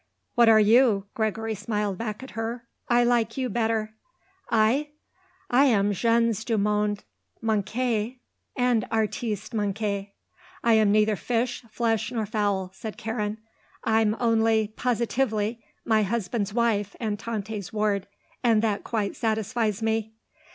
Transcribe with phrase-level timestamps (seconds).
[0.33, 2.67] "What are you?" Gregory smiled back at her.
[2.89, 3.93] "I like you better."
[4.49, 4.87] "I?
[5.51, 7.03] I am gens du monde
[7.43, 8.17] manqué
[8.55, 10.13] and artiste manqué.
[10.63, 13.37] I am neither fish, flesh nor fowl," said Karen.
[13.83, 18.07] "I'm only positively my husband's wife and Tante's ward.
[18.43, 20.15] And that quite satisfies me."